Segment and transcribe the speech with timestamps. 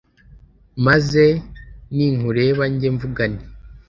[0.85, 1.23] maze
[1.95, 3.45] ninkureba njye mvuga nti